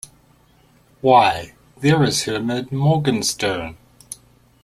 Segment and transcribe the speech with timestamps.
[1.01, 3.77] Why, there is Herman Morgenstern.